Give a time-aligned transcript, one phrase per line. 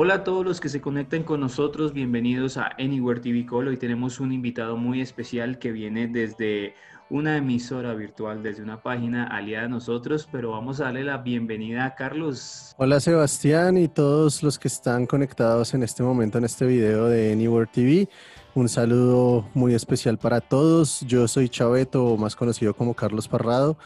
[0.00, 3.66] Hola a todos los que se conectan con nosotros, bienvenidos a Anywhere TV Call.
[3.66, 6.74] Hoy tenemos un invitado muy especial que viene desde
[7.10, 11.84] una emisora virtual, desde una página aliada a nosotros, pero vamos a darle la bienvenida
[11.84, 12.76] a Carlos.
[12.78, 17.32] Hola Sebastián y todos los que están conectados en este momento en este video de
[17.32, 18.08] Anywhere TV.
[18.54, 21.00] Un saludo muy especial para todos.
[21.08, 23.76] Yo soy Chaveto, más conocido como Carlos Parrado,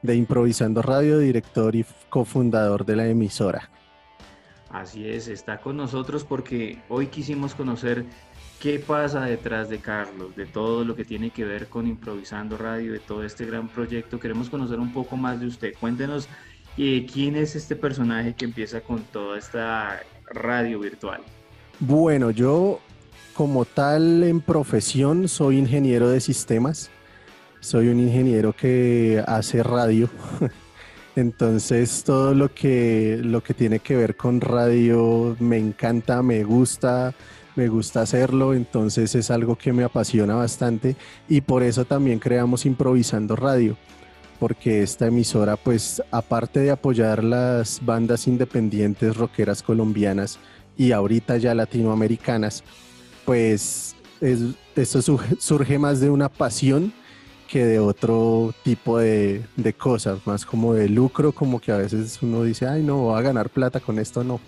[0.00, 3.68] de Improvisando Radio, director y cofundador de la emisora.
[4.70, 8.04] Así es, está con nosotros porque hoy quisimos conocer
[8.60, 12.92] qué pasa detrás de Carlos, de todo lo que tiene que ver con Improvisando Radio,
[12.92, 14.18] de todo este gran proyecto.
[14.18, 15.74] Queremos conocer un poco más de usted.
[15.78, 16.28] Cuéntenos
[16.76, 20.00] eh, quién es este personaje que empieza con toda esta
[20.30, 21.20] radio virtual.
[21.78, 22.80] Bueno, yo
[23.34, 26.90] como tal en profesión soy ingeniero de sistemas.
[27.60, 30.08] Soy un ingeniero que hace radio.
[31.16, 37.14] Entonces todo lo que, lo que tiene que ver con radio me encanta, me gusta,
[37.56, 40.94] me gusta hacerlo, entonces es algo que me apasiona bastante
[41.26, 43.78] y por eso también creamos Improvisando Radio,
[44.38, 50.38] porque esta emisora pues aparte de apoyar las bandas independientes rockeras colombianas
[50.76, 52.62] y ahorita ya latinoamericanas,
[53.24, 55.00] pues esto
[55.38, 56.92] surge más de una pasión
[57.46, 59.44] que de otro tipo de,
[59.78, 63.22] cosas, más como de lucro, como que a veces uno dice, ay, no, voy a
[63.22, 64.40] ganar plata con esto, no.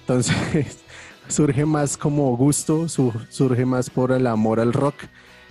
[0.00, 0.78] Entonces,
[1.28, 4.96] surge más como gusto, surge más por el amor al rock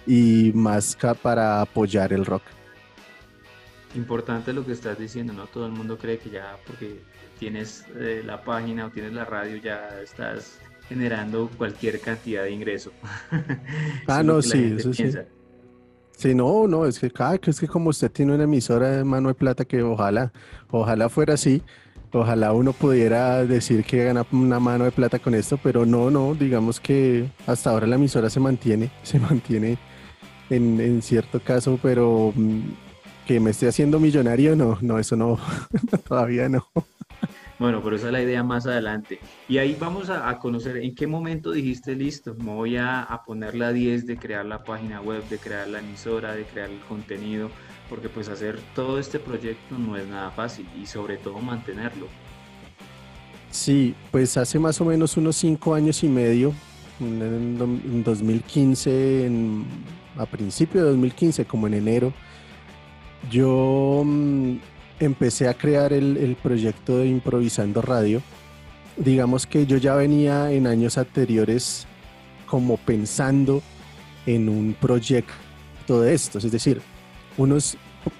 [0.06, 2.44] y más para apoyar el rock.
[3.96, 5.48] Importante lo que estás diciendo, ¿no?
[5.48, 7.02] Todo el mundo cree que ya porque
[7.40, 12.92] tienes eh, la página o tienes la radio ya estás generando cualquier cantidad de ingreso.
[14.08, 15.12] ah, no, sí, eso sí.
[16.22, 19.30] Sí, no, no, es que, cada, es que como usted tiene una emisora de mano
[19.30, 20.32] de plata que ojalá,
[20.70, 21.64] ojalá fuera así,
[22.14, 26.36] ojalá uno pudiera decir que gana una mano de plata con esto, pero no, no,
[26.36, 29.80] digamos que hasta ahora la emisora se mantiene, se mantiene
[30.52, 32.60] en, en cierto caso, pero mm,
[33.26, 35.40] que me esté haciendo millonario, no, no, eso no,
[36.08, 36.68] todavía no.
[37.62, 39.20] Bueno, pero esa es la idea más adelante.
[39.48, 43.72] Y ahí vamos a, conocer en qué momento dijiste, listo, me voy a, poner la
[43.72, 47.52] 10 de crear la página web, de crear la emisora, de crear el contenido,
[47.88, 52.08] porque pues hacer todo este proyecto no es nada fácil y sobre todo mantenerlo.
[53.52, 56.56] Sí, pues hace más o menos unos cinco años y medio,
[57.00, 59.30] en, 2015,
[60.18, 62.12] a principio de 2015, como en enero,
[63.30, 64.56] yo mm,
[65.02, 68.22] empecé a crear el, proyecto de Improvisando Radio,
[68.98, 71.88] digamos que yo ya venía en años anteriores
[72.46, 73.64] como pensando
[74.28, 76.82] en un proyecto de estos, es decir,
[77.38, 77.78] unos,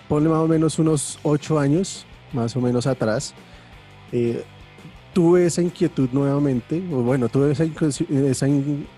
[0.10, 3.36] pone más o menos unos ocho años, más o menos atrás,
[4.12, 4.44] eh,
[5.14, 7.64] tuve esa inquietud nuevamente, o bueno, tuve esa,
[8.10, 8.48] esa,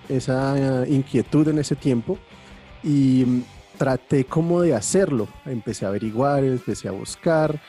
[0.07, 2.17] esa inquietud en ese tiempo
[2.81, 3.43] y
[3.77, 5.27] traté como de hacerlo.
[5.45, 7.59] Empecé a averiguar, empecé a buscar,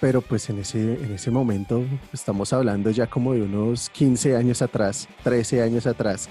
[0.00, 4.60] pero pues en ese, en ese momento estamos hablando ya como de unos 15 años
[4.60, 6.28] atrás, 13 años atrás,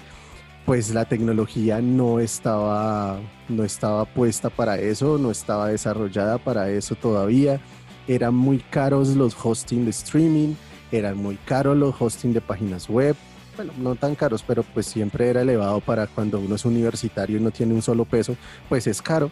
[0.64, 3.18] pues la tecnología no estaba,
[3.48, 7.60] no estaba puesta para eso, no estaba desarrollada para eso todavía.
[8.06, 10.54] Eran muy caros los hosting de streaming,
[10.92, 13.16] eran muy caros los hosting de páginas web,
[13.56, 17.40] bueno, no tan caros, pero pues siempre era elevado para cuando uno es universitario y
[17.40, 18.36] no tiene un solo peso,
[18.68, 19.30] pues es caro.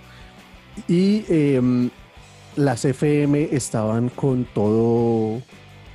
[0.88, 1.90] Y em,
[2.56, 5.42] las FM estaban con todo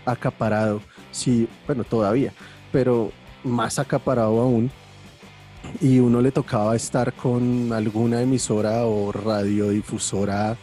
[0.06, 0.82] acaparado,
[1.12, 2.34] sí, bueno, todavía,
[2.72, 3.12] pero
[3.44, 4.72] más acaparado aún.
[5.82, 10.58] Y uno le tocaba estar con alguna emisora o radiodifusora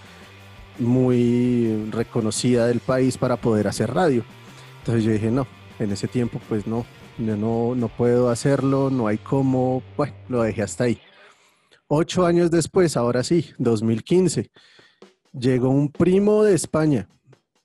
[0.79, 4.25] muy reconocida del país para poder hacer radio.
[4.79, 5.47] Entonces yo dije, no,
[5.79, 6.87] en ese tiempo pues no,
[7.27, 10.99] no, no puedo hacerlo, no hay cómo, bueno, lo dejé hasta ahí.
[11.89, 14.51] Ocho años después, ahora sí, 2015,
[15.33, 17.09] llegó un primo de España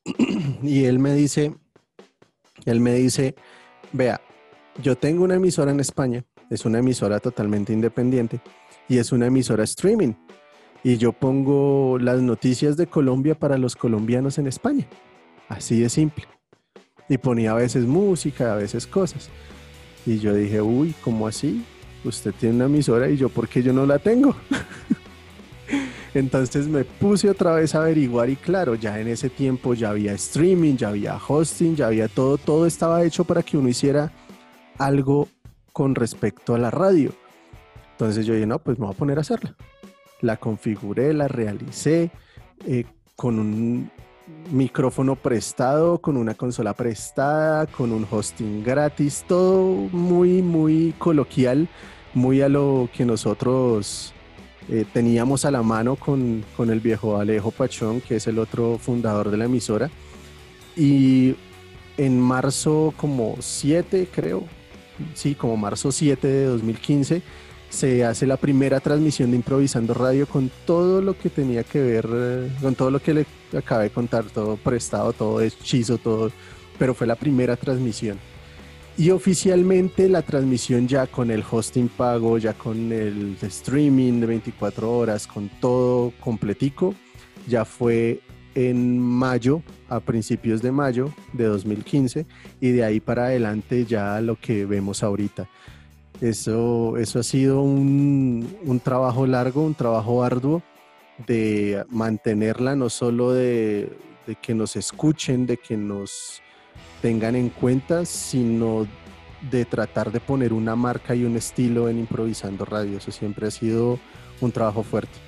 [0.64, 1.56] y él me dice,
[2.66, 3.36] él me dice,
[3.92, 4.22] vea,
[4.82, 8.42] yo tengo una emisora en España, es una emisora totalmente independiente
[8.88, 10.14] y es una emisora streaming.
[10.84, 14.88] Y yo pongo las noticias de Colombia para los colombianos en España.
[15.50, 16.37] Así de simple
[17.10, 19.30] y ponía a veces música, a veces cosas.
[20.06, 21.66] Y yo dije, uy, ¿cómo así?
[22.04, 24.36] Usted tiene una emisora y yo, ¿por qué yo no la tengo?
[26.14, 30.14] Entonces me puse otra vez a averiguar y claro, ya en ese tiempo ya había
[30.14, 34.12] streaming, ya había hosting, ya había todo, todo estaba hecho para que uno hiciera
[34.78, 35.28] algo
[35.74, 37.12] con respecto a la radio.
[37.92, 39.56] Entonces yo dije, no, pues me voy a poner a hacerla.
[40.22, 42.10] La configuré, la realicé
[42.66, 43.92] eh, con un
[44.52, 51.68] micrófono prestado, con una consola prestada, con un hosting gratis, todo muy, muy coloquial,
[52.14, 54.14] muy a lo que nosotros
[54.70, 58.78] eh, teníamos a la mano con, con, el viejo Alejo Pachón, que es el otro
[58.78, 59.90] fundador de la emisora.
[60.76, 61.36] Y
[61.98, 64.44] en marzo como 7, creo,
[65.14, 67.22] sí, como marzo 7 de 2015,
[67.70, 72.08] se hace la primera transmisión de Improvisando Radio con todo lo que tenía que ver,
[72.12, 73.26] eh, con todo lo que le
[73.58, 76.32] acabé de contar, todo prestado, todo hechizo, todo,
[76.80, 78.18] pero fue la primera transmisión.
[78.98, 84.92] Y oficialmente la transmisión ya con el hosting pago, ya con el streaming de 24
[84.92, 86.96] horas, con todo completico,
[87.48, 88.22] ya fue
[88.56, 92.26] en mayo, a principios de mayo de 2015,
[92.60, 95.48] y de ahí para adelante ya lo que vemos ahorita.
[96.22, 100.64] Eso, eso ha sido un, trabajo largo, un trabajo arduo
[101.28, 103.92] de mantenerla, no solo de,
[104.42, 106.42] que nos escuchen, de que nos
[107.02, 108.88] tengan en cuenta, sino
[109.52, 112.98] de tratar de poner una marca y un estilo en improvisando radio.
[112.98, 114.00] Eso siempre ha sido
[114.42, 115.20] un trabajo fuerte.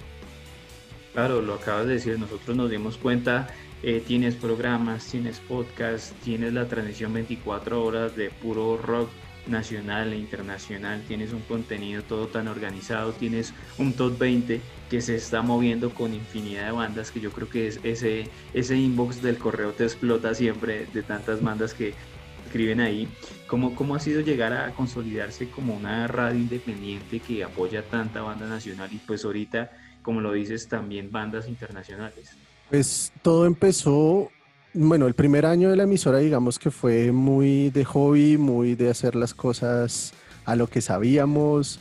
[1.14, 3.48] Claro, lo acabas de decir, nosotros nos dimos cuenta,
[3.84, 9.10] eh, tienes programas, tienes podcast, tienes la transmisión 24 horas de puro rock
[9.50, 15.16] nacional e internacional, tienes un contenido todo tan organizado, tienes un top 20 que se
[15.16, 19.38] está moviendo con infinidad de bandas que yo creo que es ese, ese inbox del
[19.38, 21.94] correo te explota siempre de tantas bandas que
[22.46, 23.08] escriben ahí.
[23.48, 28.48] ¿Cómo, ¿Cómo ha sido llegar a consolidarse como una radio independiente que apoya tanta banda
[28.48, 29.72] nacional y pues ahorita,
[30.02, 32.32] como lo dices, también bandas internacionales?
[32.70, 34.32] Pues todo empezó
[34.74, 38.90] bueno, el primer año de la emisora, digamos que fue muy de hobby, muy de
[38.90, 40.14] hacer las cosas
[40.46, 41.80] a lo que sabíamos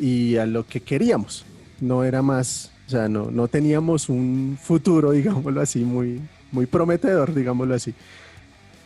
[0.00, 1.44] y a lo que queríamos.
[1.80, 6.20] No era más, o sea, no, no teníamos un futuro, digámoslo así, muy,
[6.52, 7.94] muy prometedor, digámoslo así.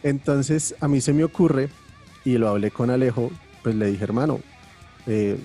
[0.02, 1.68] Entonces a mí se me ocurre,
[2.24, 3.30] y lo hablé con Alejo,
[3.62, 4.40] pues le dije, hermano,
[5.06, 5.38] eh,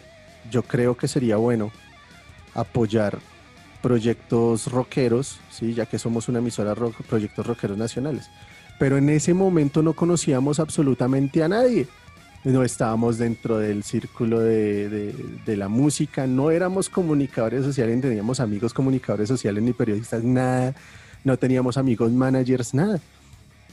[0.52, 1.72] yo creo que sería bueno
[2.54, 3.20] apoyar
[3.84, 5.74] proyectos rockeros, ¿sí?
[5.74, 8.30] ya que somos una emisora rock, proyectos rockeros nacionales.
[8.80, 11.88] Pero en ese momento no conocíamos absolutamente a nadie.
[12.46, 15.14] No estábamos dentro del círculo de,
[15.46, 20.74] de, la música, no éramos comunicadores sociales, teníamos amigos comunicadores sociales ni periodistas, nada.
[21.26, 23.00] No teníamos amigos managers, nada.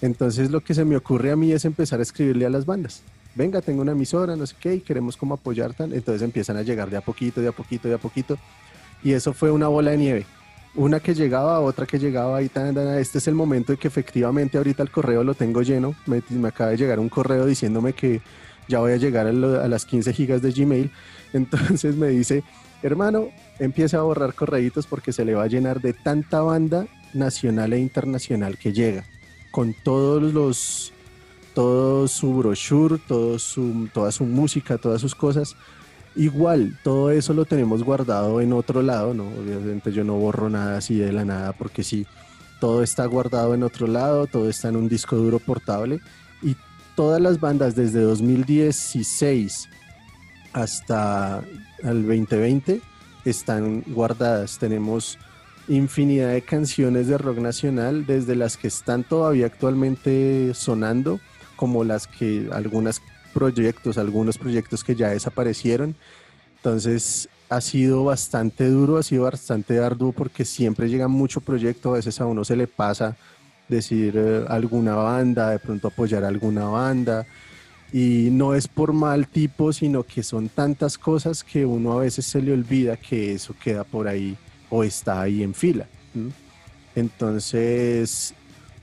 [0.03, 3.03] Entonces lo que se me ocurre a mí es empezar a escribirle a las bandas.
[3.37, 5.93] Venga, tengo una emisora, no sé qué, y queremos como apoyar tan.
[5.93, 8.39] Entonces empiezan a llegar de a poquito, de a poquito, de a poquito
[9.03, 10.27] y eso fue una bola de nieve.
[10.75, 14.57] Una que llegaba, otra que llegaba y tan, este es el momento de que efectivamente
[14.57, 15.95] ahorita el correo lo tengo lleno.
[16.07, 18.21] Me, acaba de llegar un correo diciéndome que
[18.69, 20.91] ya voy a llegar a, las 15 gigas de Gmail.
[21.33, 22.45] Entonces me dice,
[22.83, 27.73] hermano, empiece a borrar correitos porque se le va a llenar de tanta banda nacional
[27.73, 29.05] e internacional que llega,
[29.51, 30.93] con todos los,
[31.53, 35.57] todo su brochure, todo su, toda su música, todas sus cosas.
[36.21, 39.25] Igual, todo eso lo tenemos guardado en otro lado, ¿no?
[39.25, 42.07] Obviamente yo no borro nada así de la nada porque sí,
[42.61, 45.99] todo está guardado en otro lado, todo está en un disco duro portable
[46.43, 46.57] y
[46.95, 49.71] todas las bandas desde 2016
[50.53, 51.43] hasta
[51.85, 52.83] el 2020
[53.25, 54.59] están guardadas.
[54.59, 55.17] Tenemos
[55.69, 61.19] infinidad de canciones de rock nacional, desde las que están todavía actualmente sonando,
[61.57, 63.01] como las que algunas
[63.31, 65.97] proyectos, algunos proyectos que ya desaparecieron.
[66.57, 71.95] Entonces ha sido bastante duro, ha sido bastante arduo porque siempre llega mucho proyecto, a
[71.95, 73.17] veces a uno se le pasa
[73.69, 77.27] decir eh, alguna banda, de pronto apoyar alguna banda.
[77.93, 82.25] Y no es por mal tipo, sino que son tantas cosas que uno a veces
[82.25, 84.37] se le olvida que eso queda por ahí
[84.69, 85.87] o está ahí en fila.
[86.95, 88.33] Entonces,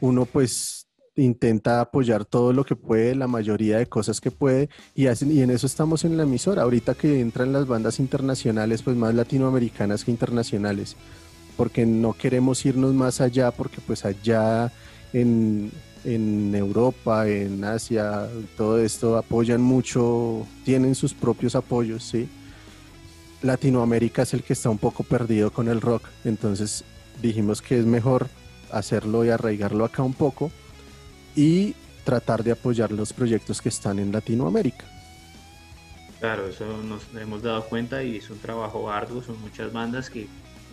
[0.01, 0.87] uno pues
[1.17, 5.65] intenta apoyar todo lo que puede, la mayoría de cosas que puede, y, en eso
[5.65, 6.62] estamos en la emisora.
[6.62, 10.95] Ahorita que entran las bandas internacionales, pues más latinoamericanas que internacionales,
[11.55, 14.71] porque no queremos irnos más allá, porque pues allá
[15.13, 15.71] en,
[16.05, 22.29] en Europa, en Asia, todo esto apoyan mucho, tienen sus propios apoyos, ¿sí?
[23.41, 26.83] Latinoamérica es el que está un poco perdido con el rock, entonces
[27.21, 28.27] dijimos que es mejor
[28.71, 30.51] hacerlo y arraigarlo acá un poco
[31.38, 34.86] y tratar de apoyar los proyectos que están en Latinoamérica.
[36.20, 40.27] Claro, eso nos hemos dado cuenta y es un trabajo arduo, son muchas bandas que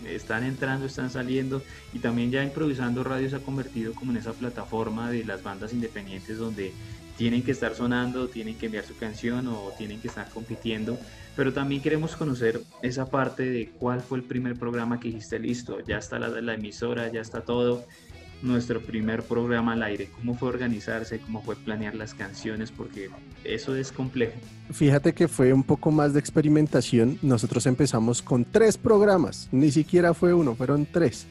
[0.09, 4.33] están entrando, están saliendo y también ya improvisando radio se ha convertido como en esa
[4.33, 6.73] plataforma de las bandas independientes donde
[7.19, 10.99] tienen que estar sonando, tienen que enviar su canción o tienen que estar compitiendo,
[11.37, 15.81] pero también queremos conocer esa parte de cuál fue el primer programa que hiciste listo,
[15.81, 17.85] ya está la, la emisora, ya está todo,
[18.45, 20.11] nuestro primer programa al aire?
[20.15, 21.19] ¿Cómo fue organizarse?
[21.19, 22.71] ¿Cómo fue planear las canciones?
[22.71, 23.11] Porque
[23.43, 24.35] eso es complejo.
[24.71, 27.19] Fíjate que fue un poco más de experimentación.
[27.23, 31.27] Nosotros empezamos con tres programas, ni siquiera fue uno, fueron tres.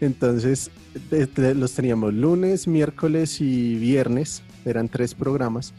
[0.00, 0.70] Entonces
[1.10, 5.72] los teníamos lunes, miércoles y viernes, eran tres programas.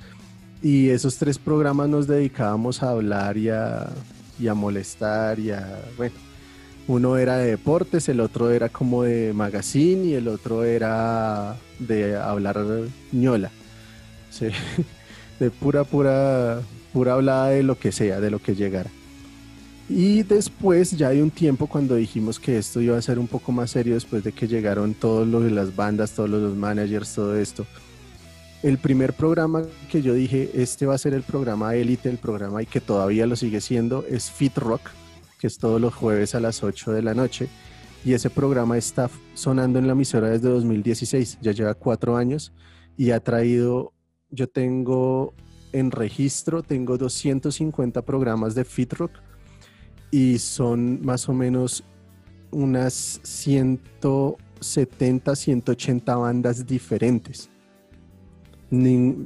[0.61, 3.89] Y esos tres programas nos dedicábamos a hablar y a,
[4.37, 6.15] y a molestar y a, bueno,
[6.89, 12.17] uno era de deportes, el otro era como de magazine y el otro era de
[12.17, 12.65] hablar
[13.11, 13.51] ñola.
[15.39, 18.89] De pura, pura, pura hablada de lo que sea, de lo que llegara.
[19.87, 23.53] Y después, ya hay un tiempo cuando dijimos que esto iba a ser un poco
[23.53, 27.37] más serio después de que llegaron todos los de las bandas, todos los managers, todo
[27.37, 27.65] esto.
[28.63, 32.61] El primer programa que yo dije, este va a ser el programa élite, el programa
[32.61, 34.89] y que todavía lo sigue siendo, es Fit Rock
[35.39, 37.49] que es todos los jueves a las 8 de la noche.
[38.05, 42.53] Y ese programa está sonando en la emisora desde 2016, ya lleva cuatro años
[42.95, 43.93] y ha traído,
[44.29, 45.33] yo tengo
[45.73, 49.11] en registro, tengo 250 programas de Fit Rock
[50.11, 51.83] y son más o menos
[52.51, 57.49] unas 170, 180 bandas diferentes.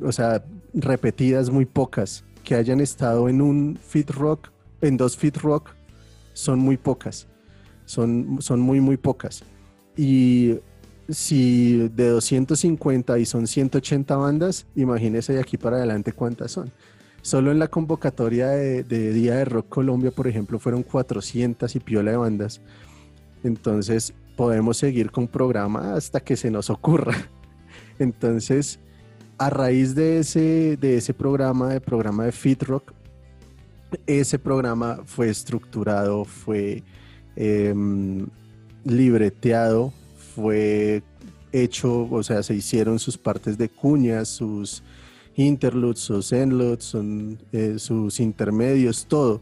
[0.01, 0.43] o sea,
[0.73, 4.51] repetidas muy pocas, que hayan estado en un Fit Rock,
[4.81, 5.73] en dos Fit Rock
[6.33, 7.27] son muy pocas,
[7.85, 9.43] son, son muy, muy pocas.
[9.95, 10.59] Y
[11.09, 16.71] si de 250 y son 180 bandas, imagínese de aquí para adelante cuántas son.
[17.21, 22.11] Solo en la convocatoria de, Día de Rock Colombia, por ejemplo, fueron 400 y piola
[22.11, 22.61] de bandas.
[23.43, 27.15] Entonces, podemos seguir con programa hasta que se nos ocurra.
[27.99, 28.79] Entonces,
[29.37, 32.93] a raíz de ese, de ese programa, de programa de Fit Rock,
[34.07, 36.83] ese programa fue estructurado, fue
[37.35, 38.27] em,
[38.83, 39.93] libreteado,
[40.35, 41.03] fue
[41.51, 44.83] hecho, o sea, se hicieron sus partes de cuñas, sus
[45.35, 46.95] interludes, sus endludes,
[47.51, 49.41] eh, sus intermedios, todo.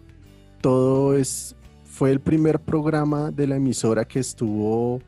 [0.62, 5.02] Todo es, fue el primer programa de la emisora que estuvo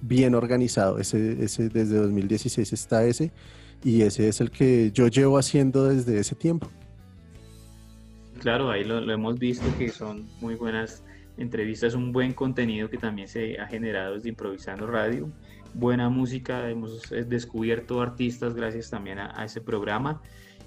[0.00, 0.98] bien organizado.
[0.98, 3.32] Ese, ese desde 2016 está ese
[3.82, 6.68] y ese es el que yo llevo haciendo desde ese tiempo.
[8.40, 11.04] Claro, ahí lo, hemos visto que son muy buenas
[11.36, 15.30] entrevistas, un buen contenido que también se ha generado desde Improvisando Radio,
[15.74, 20.20] buena música, hemos descubierto artistas gracias también a, ese programa.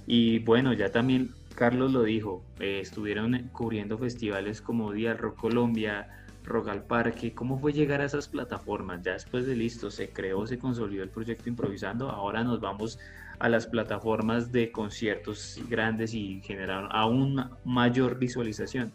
[0.07, 6.07] Y bueno, ya también Carlos lo dijo, eh, estuvieron cubriendo festivales como Día Rock Colombia,
[6.45, 9.01] Rock al Parque, ¿cómo fue llegar a esas plataformas?
[9.01, 12.99] Ya después de listo, se creó, se consolidó el proyecto Improvisando, ahora nos vamos
[13.39, 18.91] a las plataformas de conciertos grandes y generaron aún mayor visualización.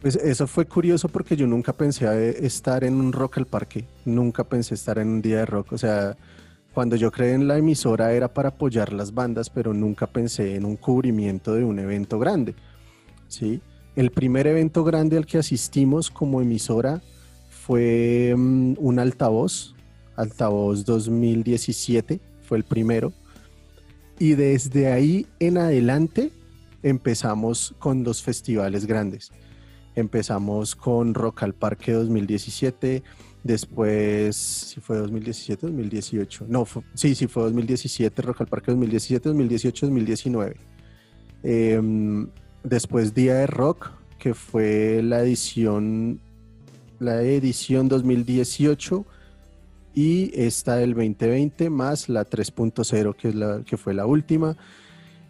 [0.00, 4.44] Pues eso fue curioso porque yo nunca pensé estar en un rock al parque, nunca
[4.44, 6.16] pensé estar en un día de rock, o sea,
[6.72, 10.64] cuando yo creé en la emisora era para apoyar las bandas, pero nunca pensé en
[10.64, 12.54] un cubrimiento de un evento grande,
[13.28, 13.60] ¿sí?
[13.94, 17.02] El primer evento grande al que asistimos como emisora
[17.50, 19.74] fue mm, un altavoz,
[20.16, 22.20] altavoz 2017,
[22.50, 23.12] fue el primero.
[24.18, 26.32] Y desde ahí en adelante
[26.82, 29.30] empezamos con los festivales grandes.
[29.94, 33.04] Empezamos con Rock al Parque 2017,
[33.44, 39.86] después, si fue 2017, 2018, no, sí, sí fue 2017, Rock al Parque 2017, 2018,
[39.86, 40.56] 2019.
[42.64, 46.20] después Día de Rock, que fue la edición,
[46.98, 49.06] la edición 2018
[49.94, 54.56] y esta del 2020 más la 3.0 que que fue la última.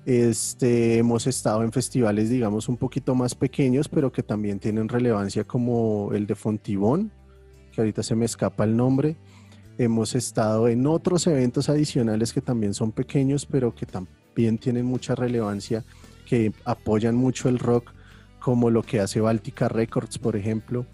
[0.06, 5.44] Este, hemos estado en festivales, digamos, un poquito más pequeños, pero que también tienen relevancia
[5.44, 7.12] como el de Fontibón,
[7.72, 9.16] que ahorita se me escapa el nombre.
[9.78, 15.14] Hemos estado en otros eventos adicionales que también son pequeños, pero que también tienen mucha
[15.14, 15.84] relevancia,
[16.26, 17.92] que apoyan mucho el rock,
[18.40, 20.86] como lo que hace Baltica Records, por ejemplo,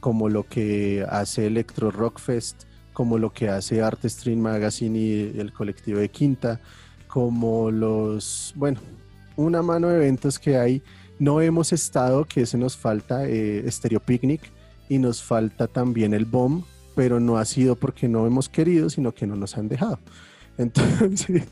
[0.00, 2.64] como lo que hace Electro Rock Fest,
[2.94, 6.60] como lo que hace Art Stream Magazine y el colectivo de Quinta,
[7.08, 8.80] como los, bueno,
[9.36, 10.82] una mano de eventos que hay.
[11.18, 14.40] No hemos estado, que ese nos falta, eh, Stereo Picnic,
[14.88, 19.12] y nos falta también el BOM, pero no ha sido porque no hemos querido, sino
[19.12, 19.98] que no nos han dejado.
[20.58, 21.44] Entonces...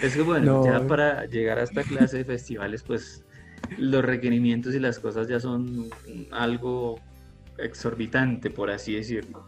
[0.00, 3.22] Es que bueno, ya para llegar a esta clase de festivales, pues
[3.76, 5.90] los requerimientos y las cosas ya son
[6.30, 6.98] algo
[7.58, 9.44] exorbitante, por así decirlo.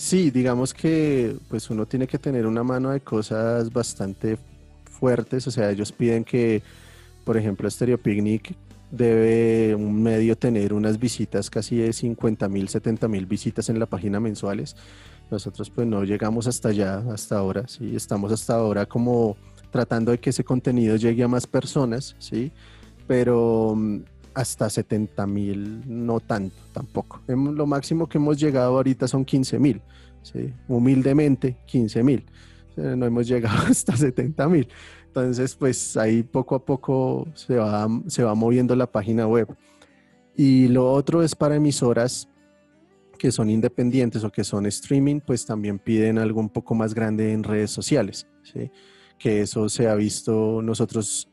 [0.00, 4.38] Sí, digamos que pues uno tiene que tener una mano de cosas bastante
[4.98, 6.62] fuertes, o sea, ellos piden que,
[7.22, 8.56] por ejemplo, Stereo Picnic
[8.90, 13.84] debe un medio tener unas visitas casi de 50 mil, 70 mil visitas en la
[13.84, 14.74] página mensuales
[15.30, 17.94] Nosotros pues no llegamos hasta allá, hasta ahora, ¿sí?
[17.94, 19.36] Estamos hasta ahora como
[19.70, 22.52] tratando de que ese contenido llegue a más personas, ¿sí?
[23.06, 23.98] Pero mm,
[24.34, 27.20] hasta 70 mil, no tanto, tampoco.
[27.26, 29.82] Lo máximo que hemos llegado ahorita son 15 mil.
[30.68, 32.24] Humildemente, 15 mil.
[32.76, 34.68] No hemos llegado hasta 70 mil.
[35.06, 39.48] Entonces, pues ahí poco a poco se va, se va moviendo la página web.
[40.36, 42.28] Y lo otro es para emisoras
[43.20, 47.32] que son independientes o que son streaming, pues también piden algo un poco más grande
[47.32, 48.26] en redes sociales,
[49.18, 51.28] que eso se ha visto nosotros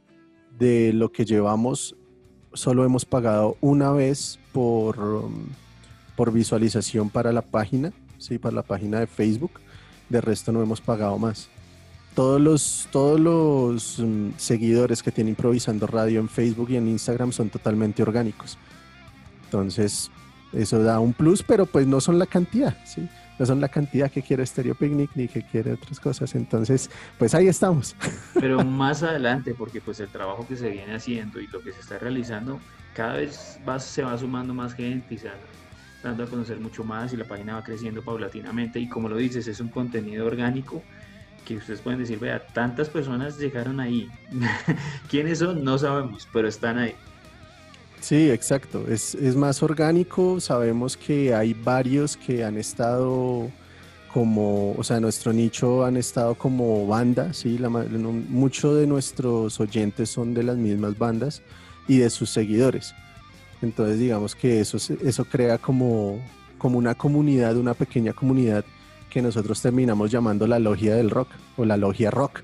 [0.60, 1.96] de lo que llevamos,
[2.58, 5.30] solo hemos pagado una vez por,
[6.16, 8.38] por visualización para la página, ¿sí?
[8.38, 9.52] para la página de Facebook,
[10.10, 11.48] de resto no hemos pagado más.
[12.16, 17.32] Todos los, todos los um, seguidores que tienen improvisando radio en Facebook y en Instagram
[17.32, 18.58] son totalmente orgánicos.
[19.46, 20.10] Entonces,
[20.54, 23.08] eso da un plus, pero pues no son la cantidad, ¿sí?
[23.40, 26.34] No son la cantidad que quiere Stereo Picnic ni que quiere otras cosas.
[26.34, 26.90] Entonces,
[27.20, 27.96] pues ahí estamos.
[28.34, 31.82] Pero más adelante, porque pues el trabajo que se viene haciendo y lo que se
[31.82, 32.60] está realizando,
[32.96, 35.36] cada vez va, se va sumando más gente y se va
[36.04, 38.80] dando a conocer mucho más y la página va creciendo paulatinamente.
[38.80, 40.82] Y como lo dices, es un contenido orgánico
[41.46, 44.10] que ustedes pueden decir, vea, tantas personas llegaron ahí.
[45.10, 45.64] ¿Quiénes son?
[45.64, 46.96] No sabemos, pero están ahí.
[48.00, 48.86] Sí, exacto.
[48.88, 50.40] Es, más orgánico.
[50.40, 53.50] Sabemos que hay varios que han estado
[54.14, 57.60] como, o sea, nuestro nicho han estado como banda, ¿sí?
[58.30, 61.42] muchos de nuestros oyentes son de las mismas bandas
[61.88, 62.94] y de sus seguidores.
[63.62, 66.22] Entonces, digamos que eso, eso crea como,
[66.58, 68.64] como una comunidad, una pequeña comunidad
[69.10, 72.42] que nosotros terminamos llamando la logia del rock o la logia rock,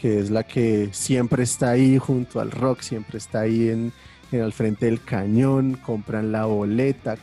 [0.00, 3.92] que es la que siempre está ahí junto al rock, siempre está ahí en,
[4.32, 7.16] al frente del cañón, compran la boleta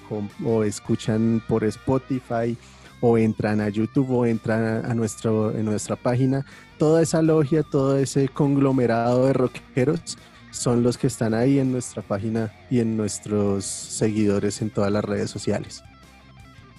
[0.46, 2.58] o escuchan por Spotify
[3.02, 6.46] o entran a YouTube o entran a, nuestro, en nuestra página.
[6.78, 10.18] Toda esa logia, todo ese conglomerado de rockeros
[10.52, 15.04] son los que están ahí en nuestra página y en nuestros seguidores en todas las
[15.04, 15.84] redes sociales.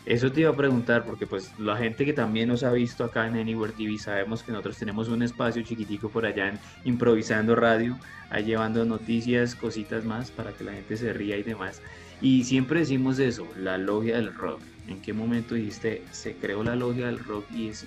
[0.06, 3.26] Eso te iba a preguntar, porque pues la gente que también nos ha visto acá
[3.26, 7.98] en Anywhere TV, sabemos que nosotros tenemos un espacio chiquitico por allá en Improvisando Radio,
[8.28, 11.80] ahí llevando noticias, cositas más para que la gente se ría y demás.
[12.20, 14.60] Y siempre decimos eso, la logia del rock.
[14.88, 17.86] ¿En qué momento dijiste, se creó la logia del rock y es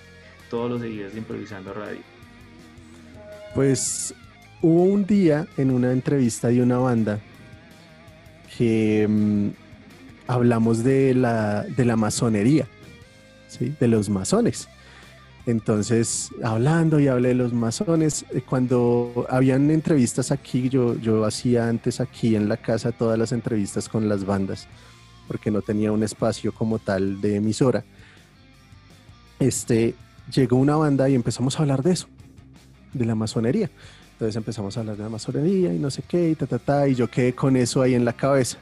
[0.49, 2.01] todos los seguidores de Improvisando Radio?
[3.53, 4.15] Pues
[4.63, 7.19] hubo un día en una entrevista de una banda
[8.57, 9.66] que mm,
[10.27, 12.67] hablamos de la, de la masonería,
[13.59, 14.67] de los masones.
[15.45, 21.69] Entonces, hablando y hablé de los masones, eh, cuando habían entrevistas aquí, yo, yo hacía
[21.69, 24.67] antes aquí en la casa todas las entrevistas con las bandas,
[25.25, 27.85] porque no tenía un espacio como tal de emisora.
[29.39, 29.95] Este,
[30.33, 32.07] llegó una banda y empezamos a hablar de eso,
[32.91, 33.71] de la masonería.
[34.13, 36.87] Entonces empezamos a hablar de la masonería y no sé qué, y ta, ta, ta,
[36.89, 38.57] y yo quedé con eso ahí en la cabeza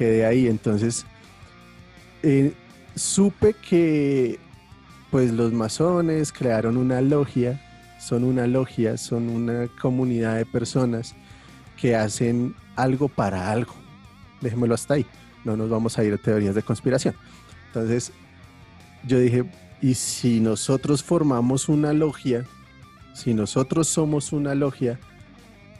[0.00, 0.48] quedé ahí.
[0.48, 1.04] Entonces,
[2.22, 2.54] eh,
[2.94, 4.38] supe que
[5.10, 7.60] pues los masones crearon una logia,
[8.00, 11.14] son una logia, son una comunidad de personas
[11.78, 13.74] que hacen algo para algo.
[14.40, 15.04] Déjemelo hasta ahí,
[15.44, 17.14] no nos vamos a ir a teorías de conspiración.
[17.66, 18.10] Entonces,
[19.06, 19.44] yo dije,
[19.82, 22.46] ¿y si nosotros formamos una logia?
[23.12, 24.98] Si nosotros somos una logia,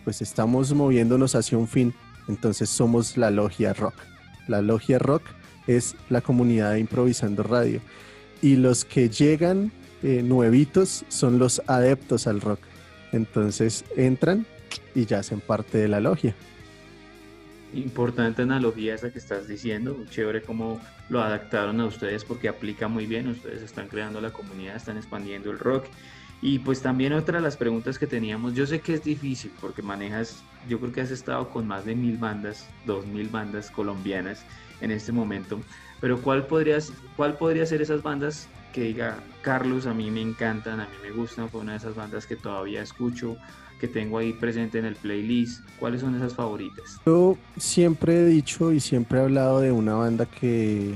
[0.05, 1.95] pues estamos moviéndonos hacia un fin,
[2.29, 4.10] entonces somos la logia rock.
[4.51, 5.23] La logia rock
[5.69, 7.81] es la comunidad de improvisando radio.
[8.43, 9.71] Y los que llegan
[10.03, 12.59] eh, nuevitos son los adeptos al rock.
[13.13, 14.45] Entonces entran
[14.95, 16.35] y ya hacen parte de la logia.
[17.75, 23.07] Importante analogía esa que estás diciendo, chévere cómo lo adaptaron a ustedes porque aplica muy
[23.07, 25.87] bien, ustedes están creando la comunidad, están expandiendo el rock
[26.43, 29.83] y pues también otra de las preguntas que teníamos, yo sé que es difícil porque
[29.83, 34.45] manejas, yo creo que has estado con más de mil bandas, dos mil bandas colombianas
[34.81, 35.61] en este momento,
[36.01, 40.81] pero ¿cuál, podrías, ¿cuál podría ser esas bandas que diga, Carlos, a mí me encantan,
[40.81, 43.37] a mí me gustan, fue una de esas bandas que todavía escucho,
[43.79, 47.01] que tengo ahí presente en el playlist, ¿cuáles son esas favoritas?
[47.05, 50.95] Yo siempre he dicho y siempre he hablado de una banda que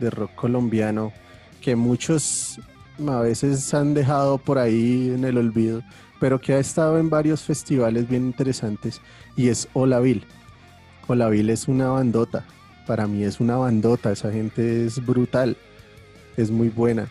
[0.00, 1.12] de rock colombiano
[1.60, 2.58] que muchos
[3.08, 5.82] a veces han dejado por ahí en el olvido,
[6.20, 9.00] pero que ha estado en varios festivales bien interesantes
[9.36, 10.24] y es Olaville.
[11.08, 12.44] Olaville es una bandota,
[12.86, 15.56] para mí es una bandota, esa gente es brutal,
[16.36, 17.08] es muy buena.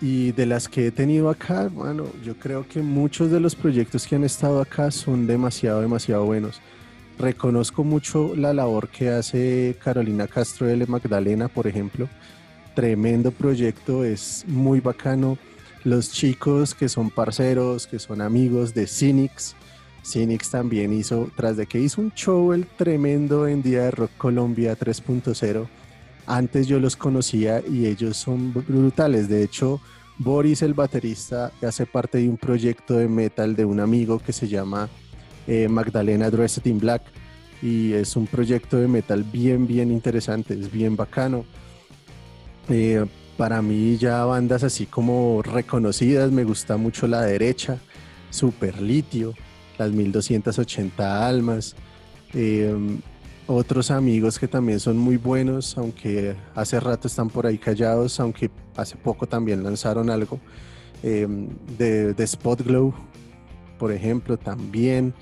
[0.00, 4.06] Y de las que he tenido acá, bueno, yo creo que muchos de los proyectos
[4.06, 6.60] que han estado acá son demasiado, demasiado buenos.
[7.18, 12.08] Reconozco mucho la labor que hace Carolina Castro de Magdalena, por ejemplo,
[12.76, 15.38] tremendo proyecto, es muy bacano.
[15.82, 19.56] Los chicos que son parceros, que son amigos de Cynics,
[20.04, 24.10] Cynics también hizo, tras de que hizo un show el tremendo en Día de Rock
[24.18, 25.66] Colombia 3.0,
[26.26, 29.28] antes yo los conocía y ellos son brutales.
[29.28, 29.80] De hecho,
[30.18, 34.48] Boris, el baterista, hace parte de un proyecto de metal de un amigo que se
[34.48, 34.88] llama
[35.46, 37.02] eh, Magdalena Dressed in Black
[37.62, 41.44] y es un proyecto de metal bien, bien interesante, es bien bacano.
[42.68, 43.04] Eh,
[43.36, 47.78] para mí ya bandas así como reconocidas, me gusta mucho La Derecha,
[48.30, 49.34] Super Litio,
[49.78, 51.76] las 1280 Almas.
[52.32, 52.74] Eh,
[53.46, 58.50] otros amigos que también son muy buenos, aunque hace rato están por ahí callados, aunque
[58.74, 60.40] hace poco también lanzaron algo.
[61.02, 61.28] Eh,
[61.78, 62.94] de, de Spot Glow,
[63.78, 65.14] por ejemplo, también.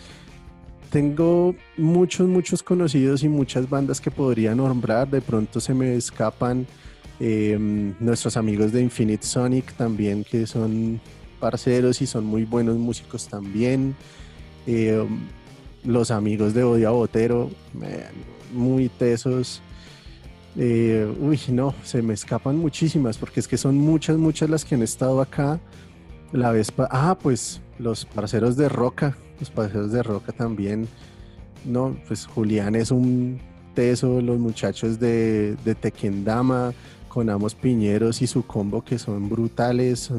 [0.90, 5.10] Tengo muchos, muchos conocidos y muchas bandas que podría nombrar.
[5.10, 6.66] De pronto se me escapan
[7.20, 7.56] eh,
[8.00, 11.00] nuestros amigos de Infinite Sonic también, que son
[11.40, 13.94] parceros y son muy buenos músicos también.
[14.66, 15.06] Eh,
[15.84, 17.50] los amigos de Odia Botero,
[18.52, 19.62] muy tesos.
[20.56, 24.74] Eh, uy, no, se me escapan muchísimas porque es que son muchas, muchas las que
[24.74, 25.60] han estado acá.
[26.32, 30.88] La vez, ah, pues los parceros de Roca, los parceros de Roca también.
[31.64, 33.40] No, pues Julián es un
[33.74, 36.72] teso, los muchachos de, de Tequendama,
[37.14, 40.10] con Amos Piñeros y su combo que son brutales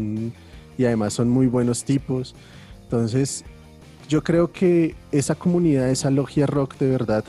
[0.77, 2.33] y además son muy buenos tipos.
[2.83, 3.43] Entonces,
[4.07, 7.25] yo creo que esa comunidad, esa logia rock de verdad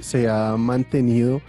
[0.00, 1.42] se ha mantenido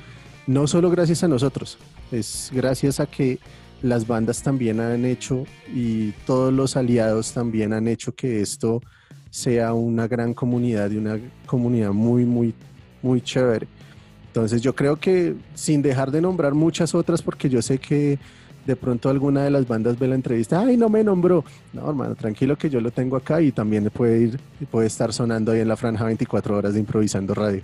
[0.45, 1.77] no solo gracias a nosotros,
[2.11, 3.39] es gracias a que
[3.81, 8.81] las bandas también han hecho y todos los aliados también han hecho que esto
[9.29, 12.53] sea una gran comunidad y una comunidad muy, muy,
[13.01, 13.67] muy chévere.
[14.33, 18.17] Entonces yo creo que sin dejar de nombrar muchas otras, porque yo sé que
[18.65, 21.45] de pronto alguna de las bandas ve la entrevista, ay, no me nombró.
[21.71, 24.39] No, hermano, tranquilo que yo lo tengo acá y también puede ir,
[24.71, 27.61] puede estar sonando ahí en la franja 24 horas de improvisando radio.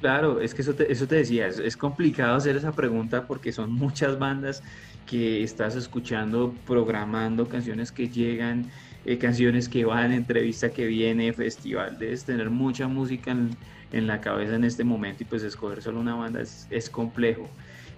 [0.00, 3.72] Claro, es que eso te, eso te decía, es, complicado hacer esa pregunta porque son
[3.72, 4.62] muchas bandas
[5.06, 8.70] que estás escuchando, programando canciones que llegan,
[9.04, 11.98] eh, canciones que van, entrevista que viene, festival.
[11.98, 13.56] Debes tener mucha música en,
[13.92, 17.48] en, la cabeza en este momento y pues escoger solo una banda es, complejo.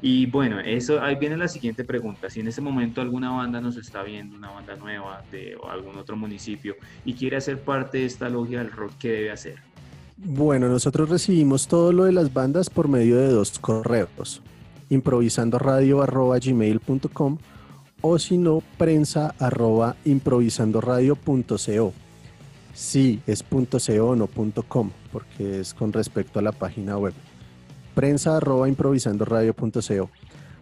[0.03, 2.29] Y bueno, eso ahí viene la siguiente pregunta.
[2.29, 6.17] Si en este momento alguna banda nos está viendo, una banda nueva de algún otro
[6.17, 9.57] municipio y quiere hacer parte de esta logia del rock, ¿qué debe hacer?
[10.17, 14.43] Bueno, nosotros recibimos todo lo de las bandas por medio de dos correos,
[14.91, 17.39] improvisandoradio.gmail.com
[18.07, 21.93] o si no, prensa arroba improvisandoradio.co.
[22.75, 24.29] Sí, es .co, no
[24.69, 27.15] .com, porque es con respecto a la página web
[27.95, 28.67] prensa arroba.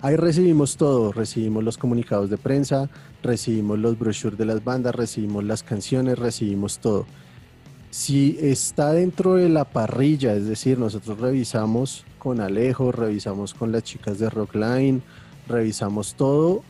[0.02, 2.90] Ahí recibimos todo, recibimos los comunicados de prensa,
[3.22, 7.06] recibimos los brochures de las bandas, recibimos las canciones, recibimos todo.
[7.90, 13.84] Si está dentro de la parrilla, es decir, nosotros revisamos con Alejo, revisamos con las
[13.84, 15.02] chicas de Rockline,
[15.48, 16.62] revisamos todo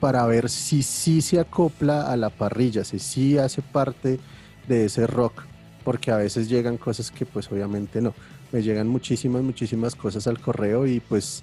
[0.00, 4.20] para ver si sí se acopla a la parrilla, si sí hace parte
[4.68, 5.44] de ese rock,
[5.82, 8.14] porque a veces llegan cosas que pues obviamente no
[8.52, 11.42] me llegan muchísimas, muchísimas cosas al correo y pues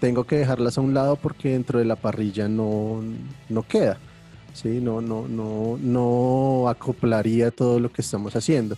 [0.00, 3.02] tengo que dejarlas a un lado porque dentro de la parrilla no,
[3.48, 3.98] no queda.
[4.52, 4.80] ¿sí?
[4.80, 8.76] No, no, no, no acoplaría todo lo que estamos haciendo.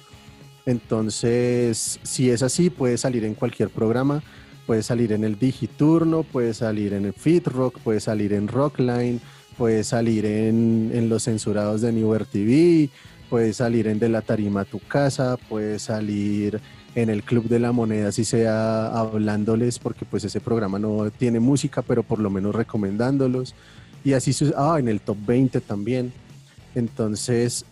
[0.67, 4.23] Entonces, si es así, puede salir en cualquier programa,
[4.67, 9.21] puede salir en el Digiturno, puede salir en el Fit Rock, puede salir en Rockline,
[9.57, 12.91] puede salir en, en los censurados de Newer TV,
[13.29, 16.61] puede salir en De la Tarima a tu casa, puede salir
[16.95, 21.38] en el Club de la Moneda, si sea hablándoles, porque pues ese programa no tiene
[21.41, 23.55] música, pero por lo menos recomendándolos.
[24.05, 26.12] Y así, ah, en el Top 20 también.
[26.75, 27.64] Entonces,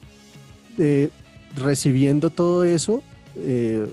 [0.78, 1.10] eh,
[1.56, 3.02] recibiendo todo eso,
[3.36, 3.86] eh,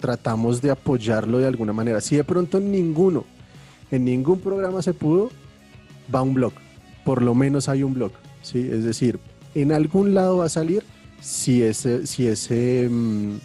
[0.00, 2.00] tratamos de apoyarlo de alguna manera.
[2.00, 3.24] Si de pronto en ninguno,
[3.90, 5.30] en ningún programa se pudo,
[6.12, 6.52] va un blog.
[7.04, 8.12] Por lo menos hay un blog.
[8.42, 8.68] ¿sí?
[8.70, 9.20] Es decir,
[9.54, 10.82] en algún lado va a salir
[11.22, 13.38] si ese, si ese mm,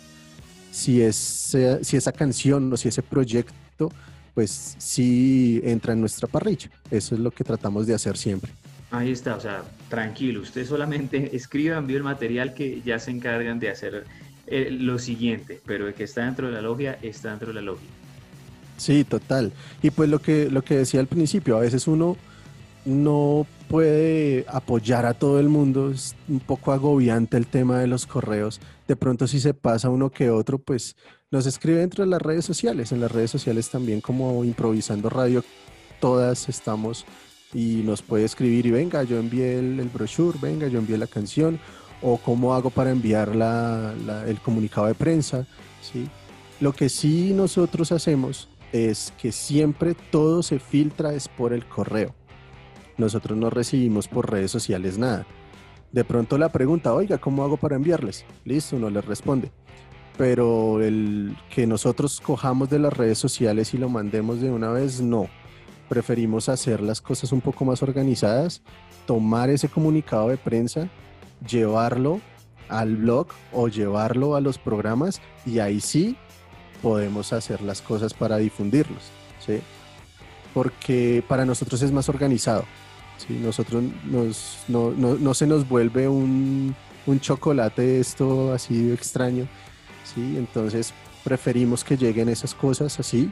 [0.77, 3.91] si, si esa canción o si ese proyecto,
[4.35, 6.69] pues sí entra en nuestra parrilla.
[6.91, 8.51] Eso es lo que tratamos de hacer siempre.
[8.91, 13.59] Ahí está, o sea, tranquilo, usted solamente escriba, envíe el material que ya se encargan
[13.59, 14.05] de hacer
[14.45, 17.61] eh, lo siguiente, pero el que está dentro de la logia, está dentro de la
[17.61, 17.87] logia.
[18.77, 19.51] Sí, total.
[19.81, 22.15] Y pues lo que, lo que decía al principio, a veces uno
[22.85, 28.06] no puede apoyar a todo el mundo, es un poco agobiante el tema de los
[28.06, 28.60] correos.
[28.88, 30.95] De pronto si se pasa uno que otro, pues
[31.30, 35.43] nos escribe dentro de las redes sociales, en las redes sociales también como improvisando radio
[35.99, 37.06] todas estamos
[37.53, 41.60] y nos puede escribir y venga, yo envié el, brochure, venga, yo envié la canción,
[42.01, 43.30] o cómo hago para enviar
[44.27, 45.47] el comunicado de prensa.
[45.82, 46.08] ¿sí?
[46.60, 52.13] Lo que sí nosotros hacemos es que siempre todo se filtra es por el correo.
[52.97, 55.25] Nosotros no recibimos por redes sociales nada.
[55.91, 58.25] De pronto la pregunta, oiga, ¿cómo hago para enviarles?
[58.43, 59.51] Listo, no les responde.
[60.17, 64.99] Pero el que nosotros cojamos de las redes sociales y lo mandemos de una vez,
[64.99, 65.27] no.
[65.89, 68.62] Preferimos hacer las cosas un poco más organizadas,
[69.05, 70.89] tomar ese comunicado de prensa,
[71.47, 72.19] llevarlo
[72.67, 76.17] al blog o llevarlo a los programas y ahí sí
[76.81, 79.03] podemos hacer las cosas para difundirlos,
[79.39, 79.62] ¿sí?
[80.53, 82.65] Porque para nosotros es más organizado,
[83.17, 83.34] ¿sí?
[83.41, 86.75] Nosotros nos, no, no, se nos vuelve un,
[87.06, 89.47] un chocolate esto así extraño,
[90.03, 90.36] ¿sí?
[90.38, 93.32] Entonces preferimos que lleguen esas cosas así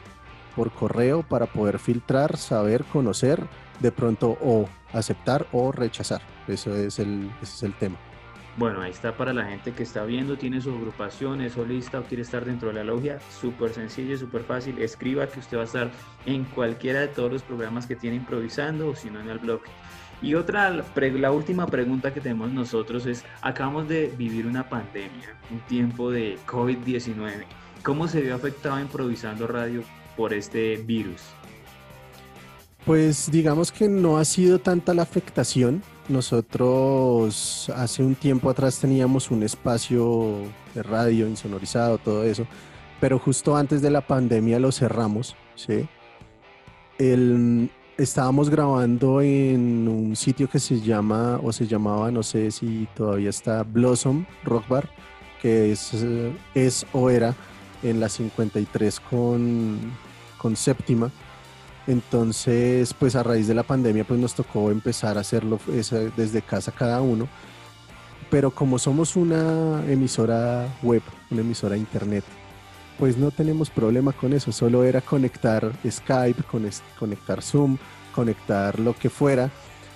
[0.55, 3.45] por correo para poder filtrar, saber, conocer,
[3.79, 6.21] de pronto o aceptar o rechazar.
[6.47, 7.97] Eso es el, ese es el tema.
[8.57, 12.03] Bueno, ahí está para la gente que está viendo, tiene su agrupación, es solista o
[12.03, 14.77] quiere estar dentro de la logia, súper sencillo, súper fácil.
[14.79, 15.91] Escriba que usted va a estar
[16.25, 19.59] en cualquiera de todos los programas que tiene improvisando o si no en el blog.
[20.21, 25.59] Y otra, la última pregunta que tenemos nosotros es, acabamos de vivir una pandemia, un
[25.67, 27.43] tiempo de COVID-19.
[27.83, 29.83] ¿Cómo se vio afectado improvisando radio
[30.15, 31.21] por este virus?
[32.85, 39.31] Pues digamos que no ha sido tanta la afectación, nosotros hace un tiempo atrás teníamos
[39.31, 40.41] un espacio
[40.73, 42.45] de radio insonorizado, todo eso,
[42.99, 45.87] pero justo antes de la pandemia lo cerramos, ¿sí?
[47.97, 53.29] estábamos grabando en un sitio que se llama, o se llamaba, no sé si todavía
[53.29, 54.89] está, Blossom Rock Bar,
[55.41, 55.91] que es,
[56.53, 57.35] es o era
[57.83, 59.79] en la 53 con,
[60.37, 61.11] con séptima
[61.87, 65.59] entonces, pues a raíz de la pandemia, pues nos tocó empezar a hacerlo
[66.17, 67.27] desde casa cada uno.
[68.29, 72.23] Pero como somos una emisora web, una emisora internet,
[72.97, 74.51] pues no tenemos problema con eso.
[74.51, 76.43] Solo era conectar Skype,
[76.97, 77.77] conectar Zoom,
[78.13, 79.51] conectar lo que fuera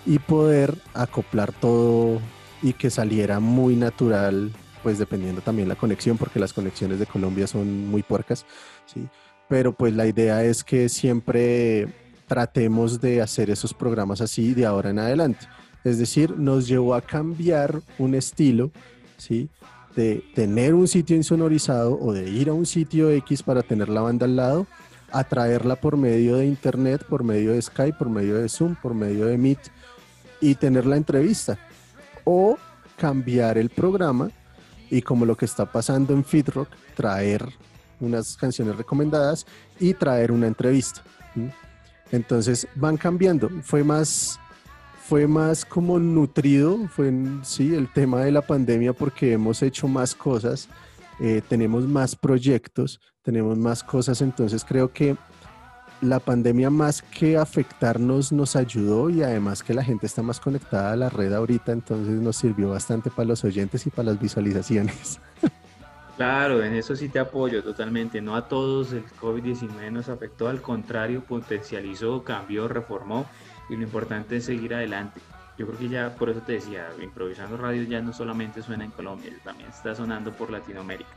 [0.06, 2.20] y poder acoplar todo
[2.62, 4.52] y que saliera muy natural,
[4.84, 8.46] pues dependiendo también la conexión, porque las conexiones de Colombia son muy puercas,
[8.86, 9.08] ¿sí?
[9.50, 11.88] Pero pues la idea es que siempre
[12.28, 15.48] tratemos de hacer esos programas así de ahora en adelante.
[15.84, 18.72] Es decir, nos llevó a cambiar un estilo,
[19.18, 19.50] ¿sí?
[19.96, 24.02] De tener un sitio insonorizado o de ir a un sitio X para tener la
[24.02, 24.68] banda al lado,
[25.12, 28.94] a traerla por medio de internet, por medio de Skype, por medio de Zoom, por
[28.94, 29.60] medio de Meet
[30.40, 31.58] y tener la entrevista.
[32.24, 32.58] O
[32.98, 34.30] cambiar el programa
[34.92, 37.50] y como lo que está pasando en Feedrock, traer
[38.00, 39.46] unas canciones recomendadas
[39.80, 41.02] y traer una entrevista.
[42.12, 43.50] Entonces van cambiando.
[43.64, 44.40] Fue más,
[45.08, 50.16] fue más como nutrido, fue sí, el tema de la pandemia porque hemos hecho más
[50.16, 50.70] cosas,
[51.20, 54.22] eh, tenemos más proyectos, tenemos más cosas.
[54.22, 55.16] Entonces creo que
[56.02, 60.94] la pandemia más que afectarnos nos ayudó y además que la gente está más conectada
[60.94, 65.20] a la red ahorita, entonces nos sirvió bastante para los oyentes y para las visualizaciones.
[66.20, 68.20] Claro, en eso sí te apoyo totalmente.
[68.20, 73.26] No a todos el COVID-19 nos afectó, al contrario, potencializó, cambió, reformó
[73.70, 75.22] y lo importante es seguir adelante.
[75.58, 78.92] Yo creo que ya, por eso te decía, improvisando radio ya no solamente suena en
[78.92, 81.10] Colombia, también está sonando por Latinoamérica.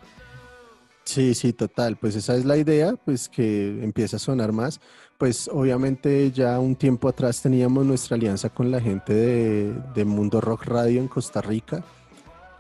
[1.02, 1.96] Sí, sí, total.
[1.96, 4.80] Pues esa es la idea, pues que empiece a sonar más.
[5.18, 10.40] Pues obviamente ya un tiempo atrás teníamos nuestra alianza con la gente de, de Mundo
[10.40, 11.82] Rock Radio en Costa Rica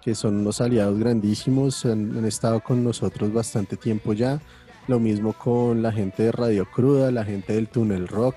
[0.02, 4.40] que son unos aliados grandísimos, han, estado con nosotros bastante tiempo ya.
[4.88, 8.34] Lo mismo con la gente de Radio Cruda, la gente del Túnel Rock,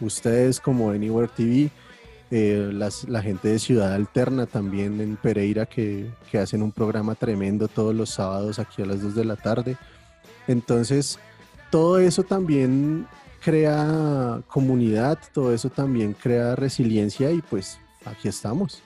[0.00, 1.70] ustedes como Anywhere TV,
[2.30, 7.66] eh, la gente de Ciudad Alterna también en Pereira que, que, hacen un programa tremendo
[7.66, 9.76] todos los sábados aquí a las 2 de la tarde.
[10.46, 11.18] Entonces,
[11.70, 13.08] todo eso también
[13.40, 18.82] crea comunidad, todo eso también crea resiliencia y pues aquí estamos.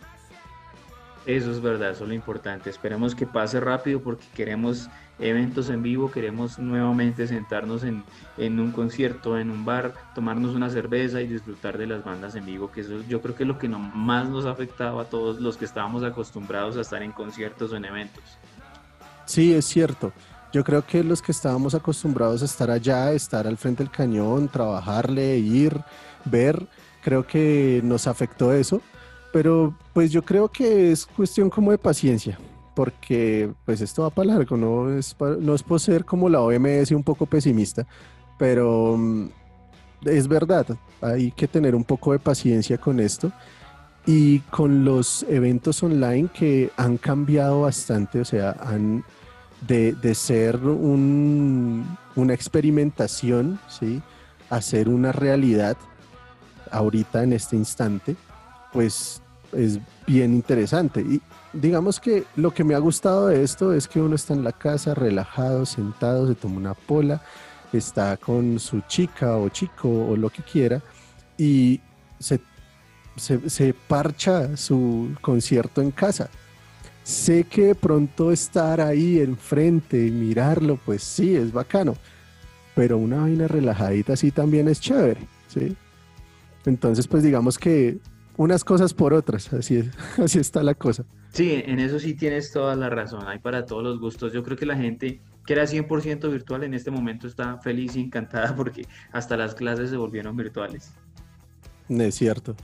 [1.24, 2.68] Eso es verdad, eso es lo importante.
[2.68, 4.88] Esperemos que pase rápido porque queremos
[5.20, 8.02] eventos en vivo, queremos nuevamente sentarnos en,
[8.38, 12.72] un concierto, en un bar, tomarnos una cerveza y disfrutar de las bandas en vivo,
[12.72, 15.56] que eso yo creo que es lo que más nos ha afectado a todos los
[15.56, 18.24] que estábamos acostumbrados a estar en conciertos o en eventos.
[19.24, 20.12] Sí, es cierto.
[20.52, 24.48] Yo creo que los que estábamos acostumbrados a estar allá, estar al frente del cañón,
[24.48, 25.80] trabajarle, ir,
[26.24, 26.66] ver,
[27.00, 28.82] creo que nos afectó eso
[29.32, 32.38] pero pues yo creo que es cuestión como de paciencia,
[32.74, 36.90] porque pues esto va para largo, no es, no es por ser como la OMS
[36.92, 37.86] un poco pesimista,
[38.38, 39.28] pero mm,
[40.04, 40.66] es verdad,
[41.00, 43.32] hay que tener un poco de paciencia con esto
[44.06, 49.04] y con los eventos online que han cambiado bastante, o sea, han
[49.66, 54.02] de, ser una experimentación, ¿sí?
[54.50, 55.76] a ser una realidad
[56.70, 58.16] ahorita en este instante,
[58.72, 59.21] pues
[59.52, 61.00] es bien interesante.
[61.00, 61.20] Y
[61.52, 64.52] digamos que lo que me ha gustado de esto es que uno está en la
[64.52, 67.22] casa relajado, sentado, se toma una pola,
[67.72, 70.82] está con su chica o chico o lo que quiera
[71.38, 71.80] y
[72.18, 72.40] se,
[73.16, 76.28] se, parcha su concierto en casa.
[77.02, 81.96] Sé que de pronto estar ahí enfrente y mirarlo, pues sí, es bacano,
[82.76, 85.76] pero una vaina relajadita así también es chévere, ¿sí?
[86.64, 87.98] Entonces, pues digamos que
[88.36, 91.04] unas cosas por otras, así, así está la cosa.
[91.32, 94.32] Sí, en eso sí tienes toda la razón, hay para todos los gustos.
[94.32, 98.00] Yo creo que la gente que era 100% virtual en este momento está feliz y
[98.00, 100.92] encantada porque hasta las clases se volvieron virtuales.
[101.88, 102.56] Es cierto.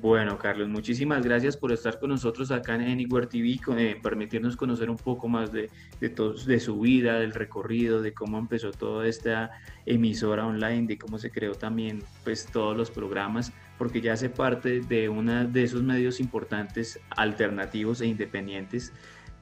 [0.00, 4.88] Bueno, Carlos, muchísimas gracias por estar con nosotros acá en Anywhere TV, eh, permitirnos conocer
[4.88, 5.68] un poco más de,
[6.00, 6.08] de,
[6.46, 9.50] de su vida, del recorrido, de cómo empezó toda esta
[9.84, 14.80] emisora online, de cómo se creó también pues todos los programas, porque ya hace parte
[14.82, 18.92] de uno de esos medios importantes, alternativos e independientes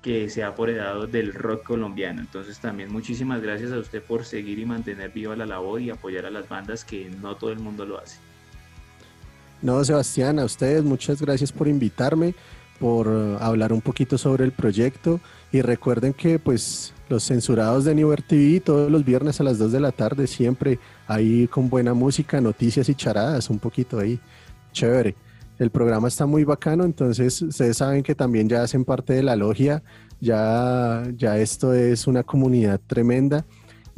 [0.01, 2.21] que se ha apoderado del rock colombiano.
[2.21, 6.25] Entonces también muchísimas gracias a usted por seguir y mantener viva la labor y apoyar
[6.25, 8.21] a las bandas que no todo el mundo lo hace.
[9.61, 12.33] No, Sebastián, a ustedes muchas gracias por invitarme,
[12.79, 15.21] por eh, hablar un poquito sobre el proyecto
[15.53, 19.73] y recuerden que pues los censurados de Newer TV todos los viernes a las 2
[19.73, 24.21] de la tarde siempre ahí con buena música, noticias y charadas, un poquito ahí.
[24.73, 25.15] Chévere.
[25.59, 29.35] El programa está muy bacano, entonces ustedes saben que también ya hacen parte de la
[29.35, 29.83] logia,
[30.21, 33.45] ya, ya esto es una comunidad tremenda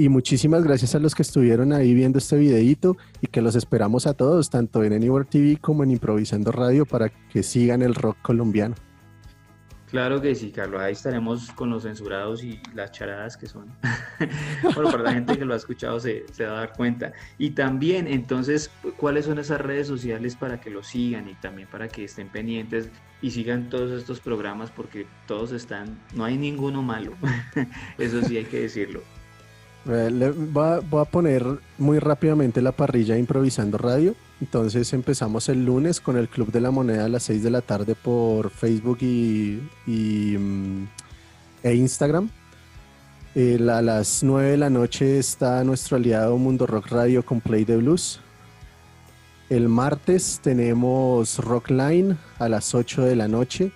[0.01, 4.07] y muchísimas gracias a los que estuvieron ahí viendo este videito y que los esperamos
[4.07, 8.17] a todos, tanto en Anywhere TV como en Improvisando Radio, para que sigan el rock
[8.23, 8.77] colombiano.
[9.91, 10.81] Claro que sí, Carlos.
[10.81, 13.67] Ahí estaremos con los censurados y las charadas que son.
[14.75, 17.13] bueno, para la gente que lo ha escuchado se, se, va a dar cuenta.
[17.37, 21.89] Y también, entonces, ¿cuáles son esas redes sociales para que lo sigan y también para
[21.89, 22.89] que estén pendientes
[23.21, 24.71] y sigan todos estos programas?
[24.71, 27.13] Porque todos están, no hay ninguno malo.
[27.99, 29.03] Eso sí hay que decirlo.
[29.89, 31.45] Eh, voy, a, poner
[31.79, 34.15] muy rápidamente la parrilla improvisando radio.
[34.41, 37.61] Entonces empezamos el lunes con el Club de la Moneda a las 6 de la
[37.61, 40.85] tarde por Facebook y, mm,
[41.63, 42.31] e Instagram.
[43.37, 47.77] a las 9 de la noche está nuestro aliado Mundo Rock Radio con Play de
[47.77, 48.21] Blues.
[49.49, 53.73] El martes tenemos Rockline a las 8 de la noche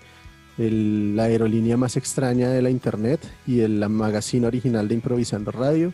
[0.56, 5.92] la aerolínea más extraña de la internet y el magazine original de Improvisando Radio.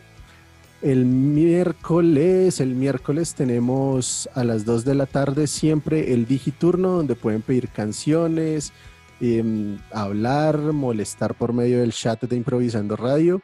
[0.81, 7.15] El miércoles, el miércoles tenemos a las 2 de la tarde siempre el Digiturno, donde
[7.15, 8.73] pueden pedir canciones,
[9.19, 13.41] em, hablar, molestar por medio del chat de Improvisando Radio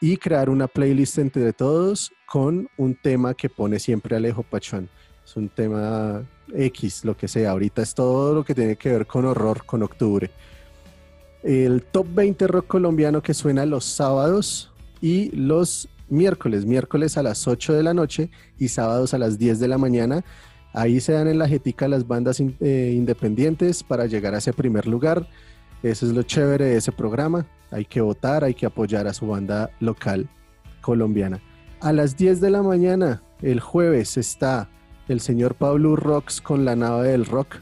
[0.00, 4.88] y crear una playlist entre todos con un tema que pone siempre Alejo Pachón.
[5.24, 7.52] Es un tema X, lo que sea.
[7.52, 10.30] Ahorita es todo lo que tiene que ver con horror, con octubre
[11.42, 17.46] el top 20 rock colombiano que suena los sábados y los miércoles, miércoles a las
[17.48, 20.24] 8 de la noche y sábados a las 10 de la mañana.
[20.72, 24.86] Ahí se dan en la jetica las bandas eh, independientes para llegar a ese primer
[24.86, 25.28] lugar.
[25.82, 27.46] Eso es lo chévere de ese programa.
[27.70, 30.28] Hay que votar, hay que apoyar a su banda local
[30.80, 31.40] colombiana.
[31.80, 34.68] A las 10 de la mañana, el jueves, está
[35.08, 37.56] el señor Pablo Rocks con la nave del rock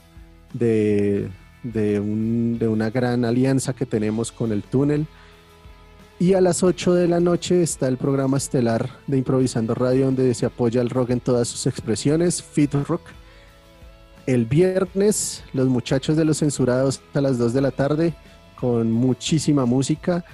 [0.53, 1.31] de
[1.63, 5.07] de, una gran alianza que tenemos con el túnel.
[6.21, 10.35] Y a las 8 de la noche está el programa estelar de Improvisando Radio, donde
[10.35, 13.03] se apoya el rock en todas sus expresiones, Fit Rock.
[14.27, 18.15] El viernes, los muchachos de los censurados a las 2 de la tarde,
[18.57, 20.25] con muchísima música.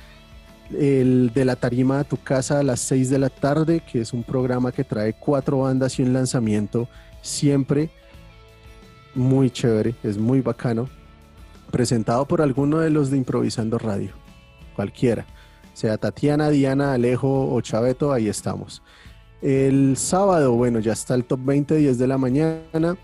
[0.76, 4.14] El de la tarima a tu casa a las 6 de la tarde, que es
[4.14, 6.88] un programa que trae cuatro bandas y un lanzamiento
[7.20, 7.90] siempre
[9.14, 10.88] muy chévere, es muy bacano
[11.74, 14.10] presentado por alguno de los de Improvisando Radio,
[14.76, 15.26] cualquiera,
[15.72, 18.80] sea Tatiana, Diana, Alejo o Chaveto, ahí estamos.
[19.42, 22.96] El sábado, bueno, ya está el top 20, 10 de la mañana,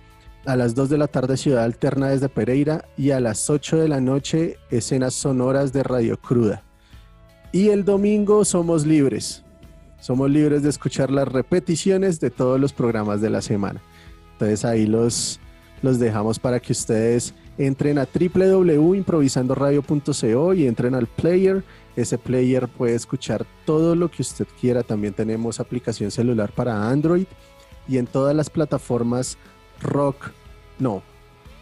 [0.47, 3.89] a las 2 de la tarde Ciudad Alterna desde Pereira y a las 8 de
[3.89, 6.63] la noche escenas sonoras de Radio Cruda.
[7.51, 9.43] Y el domingo somos libres,
[9.99, 13.83] somos libres de escuchar las repeticiones de todos los programas de la semana.
[14.35, 15.41] Entonces ahí los,
[15.83, 21.63] los dejamos para que ustedes entren a www.improvisandoradio.co y entren al player.
[21.97, 24.83] Ese player puede escuchar todo lo que usted quiera.
[24.83, 27.27] También tenemos aplicación celular para Android
[27.89, 29.39] y en todas las plataformas
[29.81, 30.31] rock,
[30.79, 31.03] no,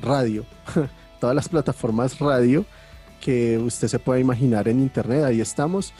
[0.00, 0.44] radio,
[1.20, 2.64] todas las plataformas radio
[3.20, 5.92] que usted se pueda imaginar en internet, ahí estamos.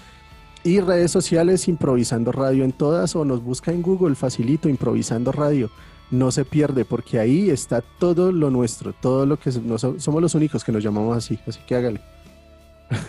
[0.64, 5.70] Y redes sociales, improvisando radio en todas o nos busca en Google, facilito, improvisando radio.
[6.11, 10.64] No se pierde porque ahí está todo lo nuestro, todo lo que somos los únicos
[10.64, 12.00] que nos llamamos así, así que hágale.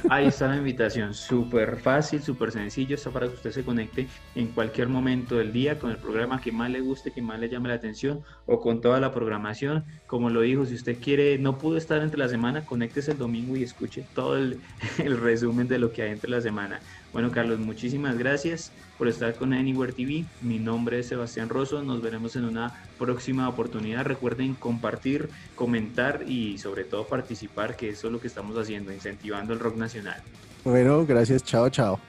[0.10, 4.48] Ahí está la invitación, súper fácil, súper sencillo, está para que usted se conecte en
[4.48, 7.70] cualquier momento del día con el programa que más le guste, que más le llame
[7.70, 9.86] la atención o con toda la programación.
[10.06, 13.56] Como lo dijo, si usted quiere, no pudo estar entre la semana, conéctese el domingo
[13.56, 14.60] y escuche todo el,
[14.98, 16.82] el resumen de lo que hay entre la semana.
[17.12, 20.26] Bueno, Carlos, muchísimas gracias por estar con Anywhere TV.
[20.42, 21.82] Mi nombre es Sebastián Rosso.
[21.82, 24.06] Nos veremos en una próxima oportunidad.
[24.06, 29.54] Recuerden compartir, comentar y sobre todo participar, que eso es lo que estamos haciendo, incentivando
[29.54, 30.22] el rock nacional.
[30.64, 31.44] Bueno, gracias.
[31.44, 32.00] Chao, chao.